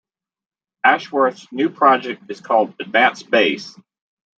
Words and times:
Ashworth's 0.83 1.47
new 1.51 1.69
project 1.69 2.23
is 2.31 2.41
called 2.41 2.73
Advance 2.79 3.21
Base. 3.21 3.77